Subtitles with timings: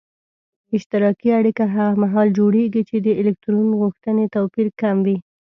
[0.75, 5.17] اشتراکي اړیکه هغه محال جوړیږي چې د الکترون غوښتنې توپیر کم وي.